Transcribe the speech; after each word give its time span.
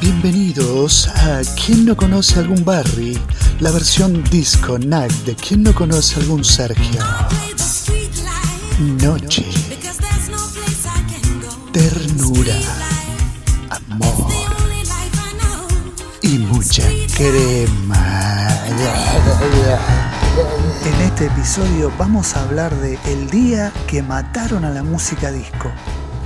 Bienvenidos 0.00 1.08
a 1.08 1.42
¿Quién 1.62 1.84
no 1.84 1.94
conoce 1.94 2.38
algún 2.38 2.64
Barry? 2.64 3.18
La 3.60 3.70
versión 3.70 4.24
disco 4.30 4.78
night 4.78 5.12
de 5.26 5.36
¿Quién 5.36 5.62
no 5.62 5.74
conoce 5.74 6.18
algún 6.20 6.42
Sergio? 6.42 7.02
Noche. 9.02 9.44
Ternura. 11.70 12.54
Amor. 13.68 14.32
Y 16.22 16.38
mucha 16.38 16.82
crema. 17.14 18.48
En 20.86 21.00
este 21.02 21.26
episodio 21.26 21.92
vamos 21.98 22.36
a 22.36 22.44
hablar 22.44 22.74
de 22.76 22.98
el 23.04 23.28
día 23.28 23.70
que 23.86 24.02
mataron 24.02 24.64
a 24.64 24.70
la 24.70 24.82
música 24.82 25.30
disco, 25.30 25.70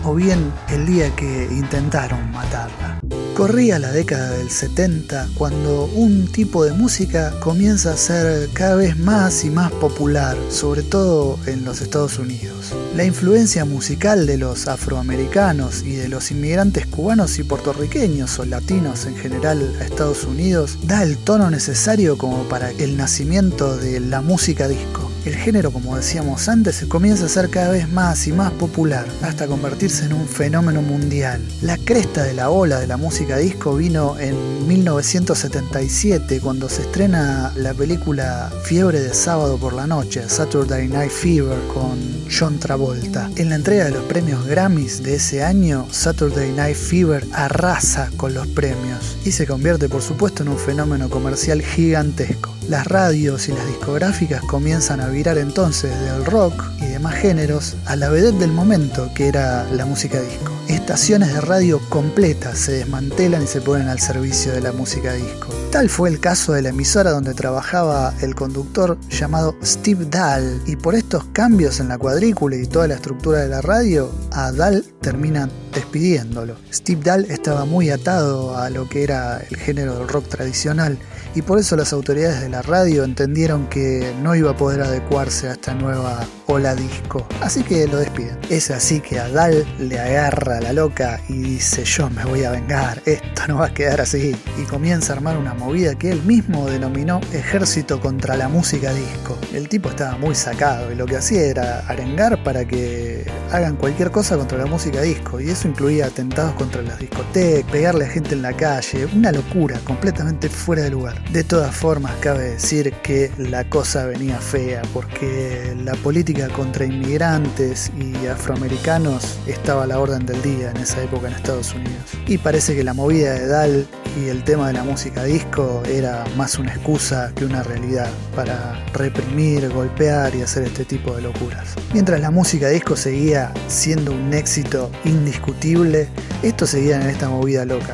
o 0.05 0.15
bien 0.15 0.53
el 0.69 0.87
día 0.87 1.15
que 1.17 1.49
intentaron 1.51 2.31
matarla. 2.31 3.01
Corría 3.35 3.81
la 3.81 3.91
década 3.91 4.31
del 4.31 4.49
70 4.49 5.31
cuando 5.35 5.87
un 5.87 6.29
tipo 6.29 6.65
de 6.65 6.73
música 6.73 7.35
comienza 7.41 7.93
a 7.93 7.97
ser 7.97 8.49
cada 8.53 8.77
vez 8.77 8.97
más 8.97 9.45
y 9.45 9.51
más 9.51 9.73
popular, 9.73 10.37
sobre 10.51 10.85
todo 10.85 11.41
en 11.47 11.65
los 11.65 11.81
Estados 11.81 12.21
Unidos. 12.21 12.73
La 12.95 13.05
influencia 13.05 13.65
musical 13.65 14.29
de 14.29 14.39
los 14.39 14.69
afroamericanos 14.69 15.83
y 15.83 15.97
de 15.97 16.09
los 16.09 16.31
inmigrantes 16.31 16.87
cubanos 16.87 17.37
y 17.41 17.43
puertorriqueños 17.43 18.39
o 18.39 18.45
latinos 18.45 19.05
en 19.05 19.17
general 19.17 19.77
a 19.81 19.85
Estados 19.85 20.23
Unidos 20.23 20.79
da 20.85 21.03
el 21.03 21.19
tono 21.19 21.51
necesario 21.51 22.17
como 22.17 22.45
para 22.45 22.71
el 22.71 22.97
nacimiento 22.97 23.77
de 23.77 23.99
la 23.99 24.21
música 24.21 24.69
disco. 24.69 25.04
El 25.25 25.37
género, 25.37 25.73
como 25.73 25.97
decíamos 25.97 26.49
antes, 26.51 26.77
se 26.77 26.87
comienza 26.87 27.25
a 27.25 27.29
ser 27.31 27.49
cada 27.49 27.71
vez 27.71 27.89
más 27.89 28.27
y 28.27 28.33
más 28.33 28.53
popular, 28.53 29.07
hasta 29.23 29.47
convertirse 29.47 30.05
en 30.05 30.13
un 30.13 30.29
fenómeno 30.29 30.83
mundial. 30.83 31.41
La 31.63 31.79
cresta 31.79 32.25
de 32.25 32.35
la 32.35 32.51
ola 32.51 32.79
de 32.79 32.87
la 32.87 32.99
música 32.99 33.39
disco 33.39 33.77
vino 33.77 34.19
en 34.19 34.37
1977, 34.69 36.41
cuando 36.41 36.69
se 36.69 36.83
estrena 36.83 37.53
la 37.57 37.73
película 37.73 38.53
Fiebre 38.65 39.01
de 39.01 39.15
sábado 39.15 39.57
por 39.57 39.73
la 39.73 39.87
noche, 39.87 40.29
Saturday 40.29 40.89
Night 40.89 41.11
Fever, 41.11 41.59
con 41.73 41.99
John 42.31 42.59
Travolta. 42.59 43.31
En 43.37 43.49
la 43.49 43.57
entrega 43.57 43.87
de 43.87 43.93
los 43.93 44.05
premios 44.05 44.47
Grammys 44.47 45.03
de 45.03 45.15
ese 45.15 45.43
año, 45.43 45.87
Saturday 45.91 46.53
Night 46.53 46.77
Fever 46.77 47.27
arrasa 47.33 48.11
con 48.19 48.35
los 48.35 48.47
premios 48.49 49.17
y 49.25 49.33
se 49.33 49.47
convierte, 49.47 49.89
por 49.89 50.03
supuesto, 50.03 50.43
en 50.43 50.51
un 50.51 50.59
fenómeno 50.59 51.09
comercial 51.09 51.63
gigantesco. 51.63 52.54
Las 52.69 52.87
radios 52.87 53.49
y 53.49 53.53
las 53.53 53.67
discográficas 53.67 54.43
comienzan 54.43 55.01
a 55.01 55.09
virar 55.09 55.37
entonces 55.37 55.99
del 56.01 56.25
rock 56.25 56.65
y 56.81 56.87
demás 56.87 57.15
géneros 57.15 57.77
a 57.85 57.95
la 57.95 58.09
vedette 58.09 58.39
del 58.39 58.53
momento, 58.53 59.11
que 59.15 59.29
era 59.29 59.65
la 59.71 59.85
música 59.85 60.21
disco. 60.21 60.54
Estaciones 60.69 61.35
de 61.35 61.43
radio 61.43 61.79
completas 61.91 62.59
se 62.59 62.73
desmantelan 62.73 63.43
y 63.43 63.47
se 63.47 63.61
ponen 63.61 63.89
al 63.89 64.01
servicio 64.01 64.51
de 64.53 64.63
la 64.63 64.73
música 64.73 65.13
disco. 65.13 65.49
Tal 65.71 65.91
fue 65.91 66.09
el 66.09 66.21
caso 66.21 66.55
de 66.55 66.63
la 66.63 66.71
emisora 66.71 67.11
donde 67.11 67.35
trabajaba 67.35 68.15
el 68.23 68.35
conductor 68.35 68.97
llamado 69.11 69.57
Steve 69.63 70.07
Dahl, 70.07 70.63
y 70.67 70.77
por 70.77 70.95
estos 70.95 71.25
cambios 71.33 71.81
en 71.81 71.89
la 71.89 71.99
cuadrícula 71.99 72.57
y 72.57 72.67
toda 72.67 72.89
la 72.89 72.95
estructura 72.95 73.41
de 73.41 73.49
la 73.49 73.61
radio, 73.61 74.11
a 74.33 74.53
Dahl 74.53 74.85
termina 75.03 75.51
despidiéndolo. 75.75 76.57
Steve 76.73 77.03
Dahl 77.03 77.27
estaba 77.31 77.67
muy 77.67 77.91
atado 77.91 78.57
a 78.57 78.71
lo 78.71 78.89
que 78.89 79.03
era 79.03 79.39
el 79.39 79.57
género 79.57 79.99
del 79.99 80.09
rock 80.09 80.29
tradicional 80.29 80.99
y 81.35 81.43
por 81.43 81.59
eso 81.59 81.77
las 81.77 81.93
autoridades 81.93 82.41
de 82.41 82.49
la 82.49 82.63
radio 82.63 83.05
entendieron 83.05 83.69
que 83.69 84.15
no 84.23 84.35
iba 84.35 84.53
a 84.53 84.57
poder 84.57 84.81
adecuarse 84.81 85.49
a 85.49 85.53
esta 85.53 85.75
nueva 85.75 86.25
ola 86.47 86.75
disco, 86.75 87.27
así 87.41 87.63
que 87.63 87.87
lo 87.87 87.99
despiden. 87.99 88.39
Es 88.51 88.71
así 88.71 89.01
que 89.01 89.19
a 89.19 89.29
Dal 89.29 89.67
le 89.79 89.99
agarra 89.99 90.61
la 90.61 90.73
loca 90.73 91.21
y 91.29 91.35
dice 91.35 91.85
yo 91.85 92.11
me 92.11 92.25
voy 92.25 92.45
a 92.45 92.51
vengar, 92.51 93.03
esto 93.07 93.43
no 93.49 93.59
va 93.59 93.67
a 93.67 93.75
quedar 93.75 94.01
así, 94.01 94.35
y 94.61 94.63
comienza 94.65 95.13
a 95.13 95.17
armar 95.17 95.37
una 95.37 95.55
movida 95.55 95.95
que 95.95 96.11
él 96.11 96.23
mismo 96.23 96.67
denominó 96.67 97.21
Ejército 97.33 98.01
contra 98.01 98.37
la 98.37 98.49
música 98.49 98.93
disco. 98.93 99.39
El 99.53 99.69
tipo 99.69 99.89
estaba 99.89 100.17
muy 100.19 100.35
sacado 100.35 100.93
y 100.93 100.95
lo 100.95 101.07
que 101.07 101.17
hacía 101.17 101.43
era 101.43 101.81
arengar 101.89 102.43
para 102.43 102.65
que 102.65 103.25
hagan 103.55 103.77
cualquier 103.77 104.11
cosa 104.11 104.37
contra 104.37 104.59
la 104.59 104.67
música 104.67 105.01
disco, 105.03 105.41
y 105.41 105.49
eso 105.51 105.69
incluía 105.69 106.07
atentados 106.07 106.55
contra 106.55 106.83
las 106.83 106.99
discotecas, 106.99 107.71
pegarle 107.71 108.07
a 108.07 108.09
gente 108.09 108.35
en 108.35 108.43
la 108.43 108.53
calle, 108.53 109.07
una 109.15 109.31
locura 109.31 109.79
completamente 109.85 110.49
fuera 110.49 110.83
de 110.83 110.91
lugar. 110.91 111.23
De 111.31 111.45
todas 111.45 111.75
formas, 111.75 112.13
cabe 112.21 112.51
decir 112.51 112.93
que 113.03 113.31
la 113.39 113.69
cosa 113.69 114.07
venía 114.07 114.39
fea, 114.39 114.83
porque 114.93 115.77
la 115.85 115.95
política 115.95 116.49
contra 116.49 116.85
inmigrantes 116.85 117.93
y 117.97 118.27
afroamericanos 118.27 119.39
estaba 119.47 119.85
a 119.85 119.87
la 119.87 120.01
orden 120.01 120.27
del 120.27 120.41
día 120.43 120.71
en 120.71 120.79
esa 120.79 121.03
época 121.03 121.29
en 121.29 121.35
Estados 121.35 121.75
Unidos. 121.75 122.11
Y 122.27 122.39
parece 122.39 122.75
que 122.75 122.83
la 122.83 122.95
movida 122.95 123.35
de 123.35 123.47
Dal 123.47 123.87
y 124.21 124.29
el 124.29 124.45
tema 124.45 124.69
de 124.69 124.75
la 124.75 124.85
música 124.85 125.25
disco 125.25 125.83
era 125.87 126.25
más 126.37 126.59
una 126.59 126.73
excusa 126.73 127.33
que 127.35 127.45
una 127.45 127.63
realidad 127.63 128.09
para 128.35 128.85
reprimir, 128.93 129.69
golpear 129.71 130.35
y 130.35 130.43
hacer 130.43 130.65
este 130.65 130.85
tipo 130.85 131.15
de 131.15 131.23
locuras. 131.23 131.75
Mientras 131.93 132.21
la 132.21 132.31
música 132.31 132.69
disco 132.69 132.97
seguía 132.97 133.44
siendo 133.69 134.13
un 134.13 134.33
éxito 134.33 134.91
indiscutible, 135.05 136.09
esto 136.43 136.67
seguía 136.67 137.01
en 137.01 137.09
esta 137.09 137.29
movida 137.29 137.65
loca. 137.65 137.93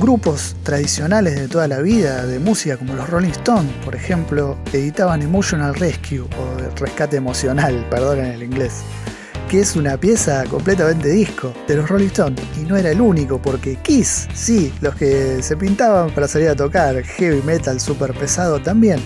Grupos 0.00 0.56
tradicionales 0.62 1.36
de 1.36 1.48
toda 1.48 1.68
la 1.68 1.78
vida 1.78 2.26
de 2.26 2.38
música 2.38 2.76
como 2.76 2.94
los 2.94 3.08
Rolling 3.08 3.30
Stones, 3.30 3.72
por 3.84 3.94
ejemplo, 3.94 4.56
editaban 4.72 5.22
Emotional 5.22 5.74
Rescue 5.74 6.20
o 6.20 6.76
Rescate 6.76 7.16
Emocional, 7.16 7.86
perdón 7.90 8.18
en 8.18 8.32
el 8.32 8.42
inglés, 8.42 8.82
que 9.54 9.60
es 9.60 9.76
una 9.76 9.96
pieza 9.96 10.42
completamente 10.50 11.10
disco 11.10 11.54
de 11.68 11.76
los 11.76 11.88
Rolling 11.88 12.08
Stones 12.08 12.42
y 12.60 12.64
no 12.64 12.76
era 12.76 12.90
el 12.90 13.00
único 13.00 13.40
porque 13.40 13.76
Kiss, 13.76 14.26
sí, 14.34 14.74
los 14.80 14.96
que 14.96 15.44
se 15.44 15.56
pintaban 15.56 16.10
para 16.10 16.26
salir 16.26 16.48
a 16.48 16.56
tocar 16.56 17.00
heavy 17.04 17.40
metal 17.42 17.78
super 17.78 18.12
pesado 18.14 18.60
también 18.60 18.98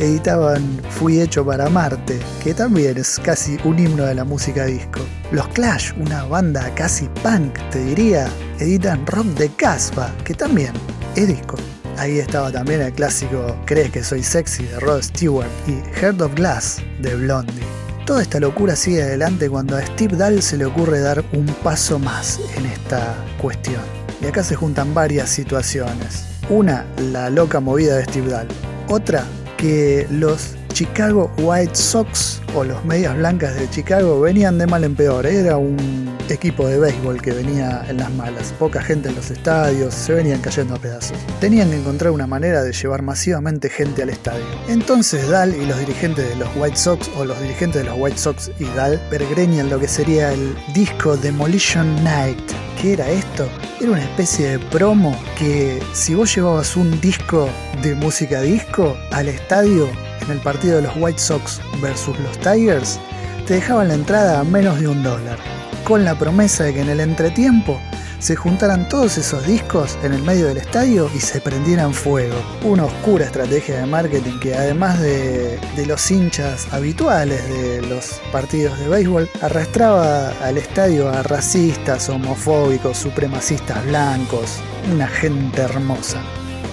editaban 0.00 0.60
Fui 0.90 1.20
hecho 1.20 1.46
para 1.46 1.68
Marte, 1.68 2.18
que 2.42 2.52
también 2.52 2.98
es 2.98 3.20
casi 3.20 3.56
un 3.62 3.78
himno 3.78 4.04
de 4.04 4.16
la 4.16 4.24
música 4.24 4.64
disco. 4.64 5.02
Los 5.30 5.46
Clash, 5.50 5.92
una 5.96 6.24
banda 6.24 6.68
casi 6.74 7.08
punk, 7.22 7.56
te 7.70 7.78
diría, 7.84 8.28
editan 8.58 9.06
Rock 9.06 9.26
de 9.26 9.50
Casbah, 9.50 10.12
que 10.24 10.34
también 10.34 10.72
es 11.14 11.28
disco. 11.28 11.54
Ahí 11.96 12.18
estaba 12.18 12.50
también 12.50 12.80
el 12.80 12.92
clásico 12.92 13.56
Crees 13.66 13.92
que 13.92 14.02
soy 14.02 14.24
sexy 14.24 14.64
de 14.64 14.80
Rod 14.80 15.02
Stewart 15.02 15.46
y 15.68 15.80
Heart 16.00 16.22
of 16.22 16.34
Glass 16.34 16.78
de 17.00 17.14
Blondie. 17.14 17.81
Toda 18.12 18.20
esta 18.24 18.40
locura 18.40 18.76
sigue 18.76 19.02
adelante 19.02 19.48
cuando 19.48 19.74
a 19.74 19.80
Steve 19.80 20.18
Dahl 20.18 20.42
se 20.42 20.58
le 20.58 20.66
ocurre 20.66 21.00
dar 21.00 21.24
un 21.32 21.46
paso 21.46 21.98
más 21.98 22.38
en 22.58 22.66
esta 22.66 23.16
cuestión. 23.40 23.80
Y 24.20 24.26
acá 24.26 24.44
se 24.44 24.54
juntan 24.54 24.92
varias 24.92 25.30
situaciones. 25.30 26.26
Una, 26.50 26.84
la 27.10 27.30
loca 27.30 27.58
movida 27.58 27.96
de 27.96 28.04
Steve 28.04 28.28
Dahl. 28.28 28.48
Otra, 28.88 29.24
que 29.56 30.06
los 30.10 30.56
Chicago 30.74 31.32
White 31.38 31.74
Sox 31.74 32.42
o 32.54 32.64
los 32.64 32.84
Medias 32.84 33.16
Blancas 33.16 33.58
de 33.58 33.70
Chicago 33.70 34.20
venían 34.20 34.58
de 34.58 34.66
mal 34.66 34.84
en 34.84 34.94
peor. 34.94 35.24
Era 35.24 35.56
un 35.56 36.01
equipo 36.32 36.66
de 36.66 36.78
béisbol 36.78 37.20
que 37.20 37.32
venía 37.32 37.84
en 37.88 37.98
las 37.98 38.10
malas. 38.12 38.52
Poca 38.58 38.82
gente 38.82 39.08
en 39.08 39.14
los 39.14 39.30
estadios, 39.30 39.94
se 39.94 40.14
venían 40.14 40.40
cayendo 40.40 40.74
a 40.74 40.78
pedazos. 40.78 41.16
Tenían 41.40 41.70
que 41.70 41.76
encontrar 41.76 42.12
una 42.12 42.26
manera 42.26 42.62
de 42.62 42.72
llevar 42.72 43.02
masivamente 43.02 43.68
gente 43.68 44.02
al 44.02 44.10
estadio. 44.10 44.44
Entonces 44.68 45.28
Dal 45.28 45.54
y 45.54 45.66
los 45.66 45.78
dirigentes 45.78 46.28
de 46.28 46.36
los 46.36 46.48
White 46.56 46.76
Sox 46.76 47.10
o 47.16 47.24
los 47.24 47.40
dirigentes 47.40 47.82
de 47.82 47.90
los 47.90 47.98
White 47.98 48.18
Sox 48.18 48.50
y 48.58 48.64
Dal 48.76 49.00
pergreñan 49.10 49.70
lo 49.70 49.78
que 49.78 49.88
sería 49.88 50.32
el 50.32 50.56
disco 50.74 51.16
Demolition 51.16 52.02
Night. 52.02 52.38
¿Qué 52.80 52.94
era 52.94 53.08
esto? 53.08 53.48
Era 53.80 53.92
una 53.92 54.02
especie 54.02 54.50
de 54.50 54.58
promo 54.58 55.16
que 55.38 55.80
si 55.92 56.14
vos 56.14 56.34
llevabas 56.34 56.76
un 56.76 57.00
disco 57.00 57.48
de 57.82 57.94
música 57.94 58.40
disco 58.40 58.96
al 59.12 59.28
estadio 59.28 59.88
en 60.20 60.30
el 60.30 60.40
partido 60.40 60.76
de 60.76 60.82
los 60.82 60.92
White 60.96 61.18
Sox 61.18 61.60
versus 61.80 62.18
los 62.20 62.38
Tigers, 62.38 62.98
te 63.46 63.54
dejaban 63.54 63.88
la 63.88 63.94
entrada 63.94 64.40
a 64.40 64.44
menos 64.44 64.80
de 64.80 64.88
un 64.88 65.02
dólar, 65.02 65.38
con 65.84 66.04
la 66.04 66.18
promesa 66.18 66.64
de 66.64 66.74
que 66.74 66.80
en 66.80 66.90
el 66.90 67.00
entretiempo 67.00 67.80
se 68.22 68.36
juntaran 68.36 68.88
todos 68.88 69.18
esos 69.18 69.44
discos 69.46 69.98
en 70.04 70.12
el 70.12 70.22
medio 70.22 70.46
del 70.46 70.58
estadio 70.58 71.10
y 71.12 71.18
se 71.18 71.40
prendieran 71.40 71.92
fuego. 71.92 72.36
Una 72.62 72.84
oscura 72.84 73.24
estrategia 73.24 73.80
de 73.80 73.86
marketing 73.86 74.38
que 74.38 74.54
además 74.54 75.00
de, 75.00 75.58
los 75.88 76.08
hinchas 76.08 76.72
habituales 76.72 77.48
de 77.48 77.82
los 77.82 78.20
partidos 78.30 78.78
de 78.78 78.88
béisbol, 78.88 79.28
arrastraba 79.40 80.28
al 80.40 80.56
estadio 80.56 81.08
a 81.08 81.24
racistas, 81.24 82.08
homofóbicos, 82.08 82.96
supremacistas 82.96 83.84
blancos, 83.86 84.60
una 84.92 85.08
gente 85.08 85.62
hermosa. 85.62 86.22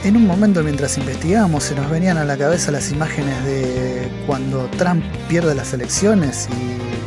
En 0.03 0.17
un 0.17 0.27
momento 0.27 0.63
mientras 0.63 0.99
investigábamos 0.99 1.63
se 1.63 1.75
nos 1.75 1.89
venían 1.89 2.17
a 2.17 2.25
la 2.25 2.37
cabeza 2.37 2.71
las 2.71 2.91
imágenes 2.91 3.43
de 3.43 4.07
cuando 4.27 4.69
Trump 4.77 5.03
pierde 5.27 5.55
las 5.55 5.73
elecciones 5.73 6.47
y 6.51 6.98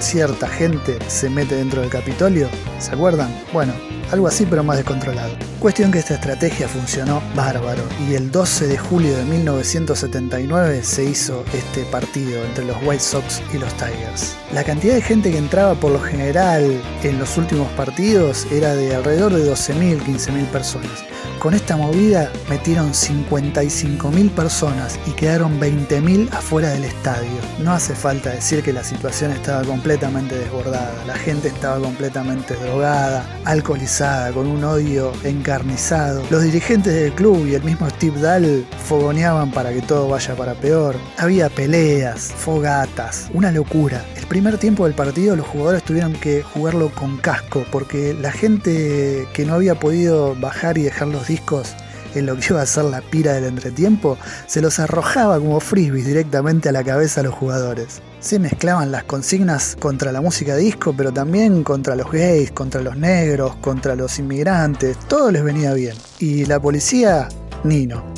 cierta 0.00 0.48
gente 0.48 0.98
se 1.08 1.30
mete 1.30 1.56
dentro 1.56 1.80
del 1.80 1.90
Capitolio. 1.90 2.48
¿Se 2.78 2.92
acuerdan? 2.92 3.28
Bueno, 3.52 3.72
algo 4.10 4.26
así 4.26 4.46
pero 4.46 4.64
más 4.64 4.76
descontrolado. 4.76 5.32
Cuestión 5.58 5.90
que 5.90 5.98
esta 5.98 6.14
estrategia 6.14 6.68
funcionó 6.68 7.22
bárbaro 7.34 7.82
y 8.08 8.14
el 8.14 8.30
12 8.30 8.68
de 8.68 8.78
julio 8.78 9.16
de 9.16 9.24
1979 9.24 10.82
se 10.82 11.04
hizo 11.04 11.44
este 11.52 11.84
partido 11.84 12.44
entre 12.44 12.64
los 12.64 12.76
White 12.84 13.02
Sox 13.02 13.42
y 13.52 13.58
los 13.58 13.72
Tigers. 13.74 14.36
La 14.52 14.64
cantidad 14.64 14.94
de 14.94 15.02
gente 15.02 15.30
que 15.30 15.38
entraba 15.38 15.74
por 15.74 15.92
lo 15.92 16.00
general 16.00 16.80
en 17.02 17.18
los 17.18 17.36
últimos 17.36 17.70
partidos 17.72 18.46
era 18.52 18.74
de 18.74 18.94
alrededor 18.94 19.34
de 19.34 19.50
12.000, 19.50 20.00
15.000 20.04 20.46
personas. 20.46 21.04
Con 21.38 21.54
esta 21.54 21.76
movida 21.76 22.32
metieron 22.50 22.92
55.000 22.92 24.30
personas 24.30 24.98
y 25.06 25.12
quedaron 25.12 25.60
20.000 25.60 26.32
afuera 26.32 26.70
del 26.70 26.82
estadio. 26.82 27.30
No 27.60 27.72
hace 27.72 27.94
falta 27.94 28.30
decir 28.30 28.64
que 28.64 28.72
la 28.72 28.82
situación 28.82 29.30
estaba 29.30 29.62
completamente 29.62 30.36
desbordada, 30.36 30.92
la 31.06 31.14
gente 31.14 31.46
estaba 31.46 31.78
completamente 31.78 32.54
drogada, 32.54 33.24
alcoholizada, 33.44 34.32
con 34.32 34.48
un 34.48 34.64
odio 34.64 35.12
encarnizado. 35.22 36.24
Los 36.28 36.42
dirigentes 36.42 36.92
del 36.92 37.12
club 37.12 37.46
y 37.46 37.54
el 37.54 37.62
mismo 37.62 37.88
Steve 37.88 38.20
Dahl 38.20 38.66
fogoneaban 38.88 39.52
para 39.52 39.72
que 39.72 39.80
todo 39.80 40.08
vaya 40.08 40.34
para 40.34 40.54
peor. 40.54 40.96
Había 41.18 41.50
peleas, 41.50 42.32
fogatas, 42.36 43.30
una 43.32 43.52
locura. 43.52 44.04
El 44.16 44.26
primer 44.26 44.58
tiempo 44.58 44.86
del 44.86 44.94
partido 44.94 45.36
los 45.36 45.46
jugadores 45.46 45.84
tuvieron 45.84 46.14
que 46.14 46.42
jugarlo 46.42 46.90
con 46.90 47.16
casco 47.18 47.64
porque 47.70 48.12
la 48.12 48.32
gente 48.32 49.28
que 49.32 49.46
no 49.46 49.54
había 49.54 49.76
podido 49.76 50.34
bajar 50.34 50.78
y 50.78 50.82
dejar 50.82 51.08
los 51.08 51.27
discos 51.28 51.74
en 52.14 52.26
lo 52.26 52.36
que 52.36 52.46
iba 52.50 52.62
a 52.62 52.66
ser 52.66 52.84
la 52.84 53.00
pira 53.00 53.34
del 53.34 53.44
entretiempo, 53.44 54.18
se 54.46 54.60
los 54.60 54.78
arrojaba 54.78 55.38
como 55.38 55.60
frisbees 55.60 56.06
directamente 56.06 56.68
a 56.68 56.72
la 56.72 56.82
cabeza 56.82 57.20
a 57.20 57.24
los 57.24 57.34
jugadores. 57.34 58.00
Se 58.20 58.38
mezclaban 58.38 58.90
las 58.90 59.04
consignas 59.04 59.76
contra 59.78 60.10
la 60.10 60.20
música 60.20 60.56
disco, 60.56 60.94
pero 60.96 61.12
también 61.12 61.62
contra 61.62 61.94
los 61.94 62.10
gays, 62.10 62.50
contra 62.50 62.80
los 62.80 62.96
negros, 62.96 63.56
contra 63.56 63.94
los 63.94 64.18
inmigrantes, 64.18 64.98
todo 65.06 65.30
les 65.30 65.44
venía 65.44 65.72
bien. 65.74 65.94
Y 66.18 66.46
la 66.46 66.58
policía, 66.58 67.28
Nino 67.62 68.17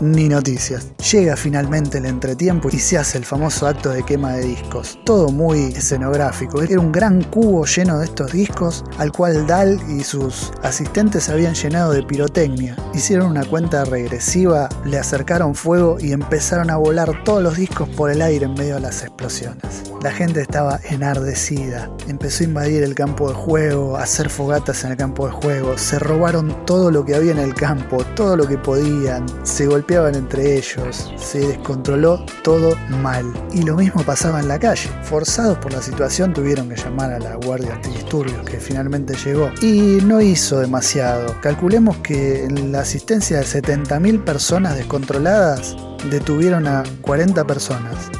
ni 0.00 0.28
noticias. 0.28 0.88
Llega 1.12 1.36
finalmente 1.36 1.98
el 1.98 2.06
entretiempo 2.06 2.68
y 2.70 2.78
se 2.78 2.98
hace 2.98 3.18
el 3.18 3.24
famoso 3.24 3.66
acto 3.66 3.90
de 3.90 4.02
quema 4.02 4.34
de 4.34 4.46
discos. 4.46 4.98
Todo 5.04 5.28
muy 5.28 5.72
escenográfico. 5.74 6.62
Era 6.62 6.80
un 6.80 6.92
gran 6.92 7.22
cubo 7.24 7.64
lleno 7.66 7.98
de 7.98 8.06
estos 8.06 8.32
discos 8.32 8.84
al 8.98 9.12
cual 9.12 9.46
Dal 9.46 9.78
y 9.88 10.02
sus 10.04 10.52
asistentes 10.62 11.28
habían 11.28 11.54
llenado 11.54 11.92
de 11.92 12.02
pirotecnia. 12.02 12.76
Hicieron 12.94 13.30
una 13.30 13.44
cuenta 13.44 13.84
regresiva, 13.84 14.68
le 14.84 14.98
acercaron 14.98 15.54
fuego 15.54 15.98
y 16.00 16.12
empezaron 16.12 16.70
a 16.70 16.76
volar 16.76 17.24
todos 17.24 17.42
los 17.42 17.56
discos 17.56 17.88
por 17.90 18.10
el 18.10 18.22
aire 18.22 18.46
en 18.46 18.54
medio 18.54 18.76
de 18.76 18.80
las 18.80 19.02
explosiones. 19.02 19.89
La 20.02 20.10
gente 20.10 20.40
estaba 20.40 20.80
enardecida. 20.88 21.90
Empezó 22.08 22.42
a 22.42 22.46
invadir 22.46 22.82
el 22.82 22.94
campo 22.94 23.28
de 23.28 23.34
juego, 23.34 23.98
a 23.98 24.04
hacer 24.04 24.30
fogatas 24.30 24.82
en 24.84 24.92
el 24.92 24.96
campo 24.96 25.26
de 25.26 25.32
juego. 25.32 25.76
Se 25.76 25.98
robaron 25.98 26.64
todo 26.64 26.90
lo 26.90 27.04
que 27.04 27.14
había 27.14 27.32
en 27.32 27.38
el 27.38 27.54
campo, 27.54 28.02
todo 28.16 28.34
lo 28.34 28.48
que 28.48 28.56
podían. 28.56 29.26
Se 29.44 29.66
golpeaban 29.66 30.14
entre 30.14 30.56
ellos. 30.56 31.12
Se 31.16 31.40
descontroló 31.40 32.24
todo 32.42 32.76
mal. 33.02 33.30
Y 33.52 33.62
lo 33.62 33.76
mismo 33.76 34.02
pasaba 34.02 34.40
en 34.40 34.48
la 34.48 34.58
calle. 34.58 34.88
Forzados 35.02 35.58
por 35.58 35.74
la 35.74 35.82
situación 35.82 36.32
tuvieron 36.32 36.70
que 36.70 36.76
llamar 36.76 37.12
a 37.12 37.18
la 37.18 37.34
Guardia 37.34 37.74
Antidisturbios 37.74 38.42
que 38.46 38.58
finalmente 38.58 39.14
llegó. 39.22 39.50
Y 39.60 39.98
no 40.02 40.22
hizo 40.22 40.60
demasiado. 40.60 41.38
Calculemos 41.42 41.98
que 41.98 42.44
en 42.44 42.72
la 42.72 42.80
asistencia 42.80 43.36
de 43.36 43.44
70.000 43.44 44.24
personas 44.24 44.76
descontroladas 44.76 45.76
detuvieron 46.10 46.66
a 46.66 46.84
40 47.02 47.46
personas. 47.46 48.10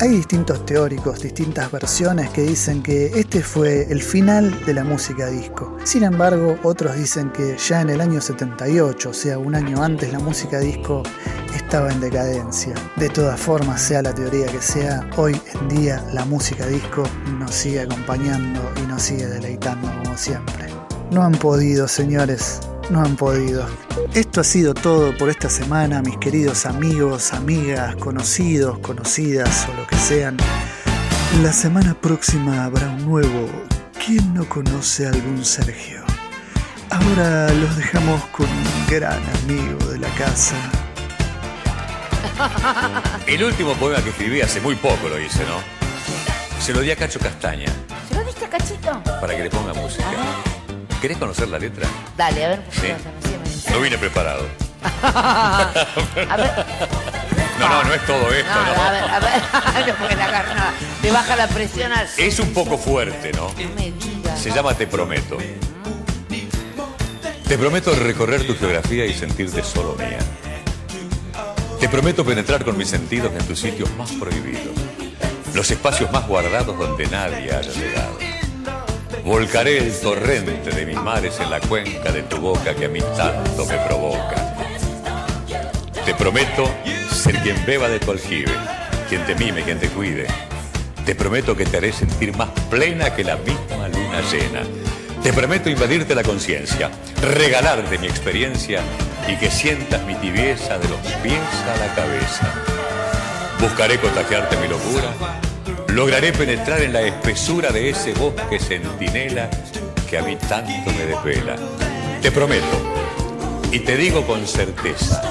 Hay 0.00 0.08
distintos 0.08 0.66
teóricos, 0.66 1.20
distintas 1.20 1.70
versiones 1.70 2.28
que 2.30 2.42
dicen 2.42 2.82
que 2.82 3.06
este 3.14 3.42
fue 3.42 3.86
el 3.90 4.02
final 4.02 4.64
de 4.66 4.74
la 4.74 4.82
música 4.82 5.28
disco. 5.28 5.76
Sin 5.84 6.02
embargo, 6.02 6.58
otros 6.64 6.96
dicen 6.96 7.30
que 7.30 7.56
ya 7.56 7.80
en 7.80 7.90
el 7.90 8.00
año 8.00 8.20
78, 8.20 9.10
o 9.10 9.12
sea, 9.12 9.38
un 9.38 9.54
año 9.54 9.82
antes, 9.82 10.12
la 10.12 10.18
música 10.18 10.58
disco 10.58 11.04
estaba 11.54 11.92
en 11.92 12.00
decadencia. 12.00 12.74
De 12.96 13.08
todas 13.08 13.38
formas, 13.38 13.80
sea 13.80 14.02
la 14.02 14.12
teoría 14.12 14.46
que 14.46 14.60
sea, 14.60 15.08
hoy 15.16 15.40
en 15.54 15.68
día 15.68 16.04
la 16.12 16.24
música 16.24 16.66
disco 16.66 17.04
nos 17.38 17.54
sigue 17.54 17.82
acompañando 17.82 18.60
y 18.82 18.86
nos 18.88 19.00
sigue 19.00 19.26
deleitando 19.26 19.88
como 20.02 20.18
siempre. 20.18 20.66
No 21.12 21.22
han 21.22 21.32
podido, 21.32 21.86
señores, 21.86 22.60
no 22.90 23.00
han 23.00 23.16
podido. 23.16 23.66
Esto 24.14 24.40
ha 24.40 24.44
sido 24.44 24.74
todo 24.74 25.16
por 25.16 25.30
esta 25.30 25.48
semana, 25.48 26.02
mis 26.02 26.16
queridos 26.18 26.66
amigos, 26.66 27.32
amigas, 27.32 27.96
conocidos, 27.96 28.78
conocidas 28.78 29.66
o 29.68 29.80
lo 29.80 29.86
que 29.86 29.96
sean. 29.96 30.36
La 31.42 31.52
semana 31.52 31.94
próxima 31.94 32.64
habrá 32.64 32.88
un 32.90 33.04
nuevo 33.04 33.48
¿Quién 34.04 34.34
no 34.34 34.46
conoce 34.46 35.06
a 35.06 35.10
algún 35.10 35.42
Sergio? 35.42 36.04
Ahora 36.90 37.50
los 37.54 37.74
dejamos 37.74 38.22
con 38.26 38.46
un 38.46 38.86
gran 38.86 39.22
amigo 39.42 39.78
de 39.86 39.98
la 39.98 40.08
casa. 40.10 40.56
El 43.26 43.44
último 43.44 43.72
poema 43.76 44.02
que 44.02 44.10
escribí 44.10 44.42
hace 44.42 44.60
muy 44.60 44.74
poco 44.74 45.08
lo 45.08 45.18
hice, 45.18 45.42
¿no? 45.46 45.56
Se 46.60 46.74
lo 46.74 46.82
di 46.82 46.90
a 46.90 46.96
Cacho 46.96 47.18
Castaña. 47.18 47.72
¿Se 48.06 48.14
lo 48.14 48.24
diste 48.24 48.44
a 48.44 48.50
Cachito? 48.50 49.02
Para 49.22 49.34
que 49.34 49.44
le 49.44 49.48
ponga 49.48 49.72
música. 49.72 50.04
¿Querés 51.00 51.18
conocer 51.18 51.48
la 51.48 51.58
letra? 51.58 51.88
Dale, 52.16 52.44
a 52.44 52.48
ver. 52.48 52.62
Sí. 52.70 52.88
No 53.70 53.80
vine 53.80 53.98
preparado. 53.98 54.46
a 55.02 56.36
ver. 56.36 56.66
No, 57.58 57.68
no, 57.68 57.84
no 57.84 57.94
es 57.94 58.04
todo 58.06 58.32
esto, 58.32 58.50
No, 58.54 58.74
¿no? 58.74 58.82
a 58.82 58.90
ver, 58.90 59.04
a 59.04 59.20
ver. 59.20 59.42
No, 60.54 60.64
te 61.02 61.10
baja 61.10 61.36
la 61.36 61.46
presión 61.48 61.92
al. 61.92 62.08
Es 62.16 62.38
un 62.38 62.52
poco 62.52 62.78
fuerte, 62.78 63.32
¿no? 63.32 63.48
No 63.48 63.74
me 63.76 63.92
digas. 63.92 64.40
Se 64.40 64.50
llama 64.50 64.74
Te 64.74 64.86
Prometo. 64.86 65.38
Te 67.46 67.58
prometo 67.58 67.94
recorrer 67.94 68.46
tu 68.46 68.56
geografía 68.56 69.04
y 69.04 69.12
sentirte 69.12 69.62
solo 69.62 69.94
mía. 69.98 70.18
Te 71.78 71.88
prometo 71.88 72.24
penetrar 72.24 72.64
con 72.64 72.76
mis 72.78 72.88
sentidos 72.88 73.32
en 73.38 73.46
tus 73.46 73.60
sitios 73.60 73.90
más 73.96 74.10
prohibidos, 74.12 74.74
los 75.52 75.70
espacios 75.70 76.10
más 76.10 76.26
guardados 76.26 76.78
donde 76.78 77.06
nadie 77.06 77.52
haya 77.54 77.70
llegado. 77.70 78.18
Volcaré 79.24 79.78
el 79.78 79.90
torrente 80.00 80.70
de 80.70 80.84
mis 80.84 81.00
mares 81.00 81.40
en 81.40 81.48
la 81.48 81.58
cuenca 81.58 82.12
de 82.12 82.24
tu 82.24 82.36
boca 82.36 82.74
que 82.74 82.84
a 82.84 82.88
mí 82.90 83.00
tanto 83.16 83.64
me 83.64 83.78
provoca. 83.78 84.54
Te 86.04 86.14
prometo 86.14 86.68
ser 87.10 87.40
quien 87.40 87.64
beba 87.64 87.88
de 87.88 88.00
tu 88.00 88.10
aljibe, 88.10 88.52
quien 89.08 89.24
te 89.24 89.34
mime, 89.34 89.62
quien 89.62 89.78
te 89.78 89.88
cuide. 89.88 90.26
Te 91.06 91.14
prometo 91.14 91.56
que 91.56 91.64
te 91.64 91.78
haré 91.78 91.90
sentir 91.90 92.36
más 92.36 92.50
plena 92.68 93.14
que 93.14 93.24
la 93.24 93.36
misma 93.36 93.88
luna 93.88 94.20
llena. 94.30 94.60
Te 95.22 95.32
prometo 95.32 95.70
invadirte 95.70 96.14
la 96.14 96.22
conciencia, 96.22 96.90
regalarte 97.22 97.96
mi 97.96 98.06
experiencia 98.06 98.82
y 99.26 99.36
que 99.36 99.50
sientas 99.50 100.04
mi 100.04 100.16
tibieza 100.16 100.78
de 100.78 100.86
los 100.86 101.00
pies 101.22 101.40
a 101.40 101.78
la 101.78 101.94
cabeza. 101.94 102.54
Buscaré 103.58 103.98
contagiarte 103.98 104.58
mi 104.58 104.68
locura, 104.68 105.08
lograré 105.94 106.32
penetrar 106.32 106.82
en 106.82 106.92
la 106.92 107.02
espesura 107.02 107.70
de 107.70 107.90
ese 107.90 108.12
bosque 108.14 108.58
centinela 108.58 109.48
que 110.10 110.18
a 110.18 110.22
mí 110.22 110.36
tanto 110.48 110.90
me 110.90 111.06
desvela. 111.06 111.54
Te 112.20 112.32
prometo, 112.32 112.66
y 113.70 113.78
te 113.78 113.96
digo 113.96 114.26
con 114.26 114.44
certeza, 114.44 115.22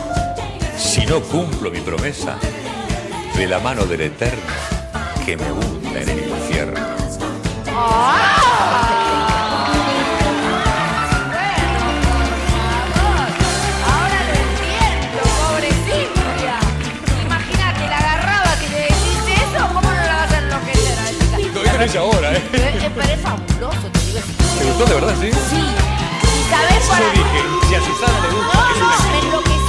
si 0.77 1.05
no 1.05 1.22
cumplo 1.22 1.70
mi 1.70 1.82
promesa, 1.82 2.38
de 3.36 3.48
la 3.48 3.60
mano 3.60 3.86
del 3.86 4.01
Eterno 4.01 4.41
que 5.25 5.36
me 5.36 5.51
hunda 5.51 6.01
en 6.01 6.10
el 6.10 6.20
infierno. 6.29 6.79
Ella 21.82 22.00
ahora, 22.00 22.34
¿eh? 22.34 22.42
Pero 22.51 22.68
es 23.13 23.20
fabuloso, 23.22 23.88
te 23.92 24.00
digo. 24.06 24.20
¿Te 24.60 24.65
gustó 24.65 24.86
de 24.86 24.94
verdad, 24.94 25.15
sí? 25.20 25.32
Sí. 25.32 25.58
¿Y 25.58 26.50
sabés 26.50 26.84
Yo 26.84 26.89
para 26.89 27.10
dije, 27.12 27.39
si 27.68 27.75
a 27.75 27.80
Susana 27.82 28.20
le 28.22 28.30
gusta, 28.36 28.60
es 28.70 28.77
una 28.77 28.98
No, 28.98 29.27
enloqueció 29.27 29.62